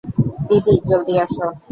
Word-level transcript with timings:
দিদি, 0.47 0.73
জলদি 0.87 1.13
আসো! 1.23 1.47